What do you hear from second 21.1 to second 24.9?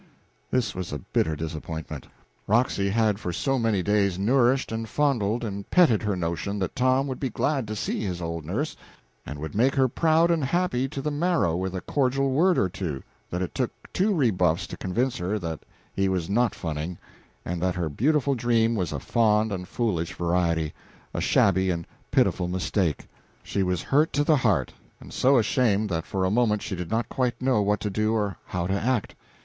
a shabby and pitiful mistake. She was hurt to the heart,